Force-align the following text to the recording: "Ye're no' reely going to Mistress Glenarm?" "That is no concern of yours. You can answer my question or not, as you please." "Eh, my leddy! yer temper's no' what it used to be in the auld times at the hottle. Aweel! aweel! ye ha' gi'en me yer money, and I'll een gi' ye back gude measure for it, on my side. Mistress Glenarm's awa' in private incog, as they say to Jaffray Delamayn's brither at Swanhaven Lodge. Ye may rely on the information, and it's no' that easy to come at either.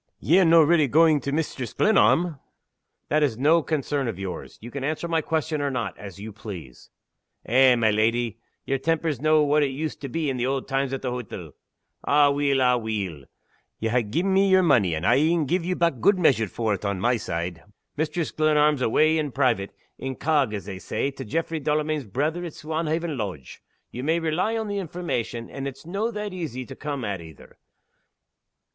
"Ye're 0.19 0.45
no' 0.45 0.63
reely 0.63 0.87
going 0.87 1.19
to 1.19 1.31
Mistress 1.31 1.73
Glenarm?" 1.73 2.39
"That 3.09 3.21
is 3.21 3.37
no 3.37 3.61
concern 3.61 4.07
of 4.07 4.17
yours. 4.17 4.57
You 4.59 4.71
can 4.71 4.83
answer 4.83 5.07
my 5.07 5.21
question 5.21 5.61
or 5.61 5.69
not, 5.69 5.95
as 5.95 6.17
you 6.19 6.33
please." 6.33 6.89
"Eh, 7.45 7.75
my 7.75 7.91
leddy! 7.91 8.39
yer 8.65 8.79
temper's 8.79 9.21
no' 9.21 9.43
what 9.43 9.61
it 9.61 9.69
used 9.69 10.01
to 10.01 10.09
be 10.09 10.27
in 10.27 10.37
the 10.37 10.47
auld 10.47 10.67
times 10.67 10.91
at 10.91 11.03
the 11.03 11.11
hottle. 11.11 11.51
Aweel! 12.03 12.59
aweel! 12.61 13.25
ye 13.77 13.89
ha' 13.89 14.01
gi'en 14.09 14.33
me 14.33 14.49
yer 14.49 14.63
money, 14.63 14.95
and 14.95 15.05
I'll 15.05 15.19
een 15.19 15.45
gi' 15.45 15.57
ye 15.57 15.75
back 15.75 15.99
gude 16.01 16.17
measure 16.17 16.47
for 16.47 16.73
it, 16.73 16.83
on 16.83 16.99
my 16.99 17.15
side. 17.15 17.61
Mistress 17.95 18.31
Glenarm's 18.31 18.81
awa' 18.81 19.19
in 19.19 19.31
private 19.31 19.71
incog, 19.99 20.51
as 20.55 20.65
they 20.65 20.79
say 20.79 21.11
to 21.11 21.23
Jaffray 21.23 21.59
Delamayn's 21.59 22.05
brither 22.05 22.43
at 22.43 22.53
Swanhaven 22.53 23.17
Lodge. 23.17 23.61
Ye 23.91 24.01
may 24.01 24.19
rely 24.19 24.57
on 24.57 24.67
the 24.67 24.79
information, 24.79 25.47
and 25.47 25.67
it's 25.67 25.85
no' 25.85 26.09
that 26.09 26.33
easy 26.33 26.65
to 26.65 26.75
come 26.75 27.05
at 27.05 27.21
either. 27.21 27.59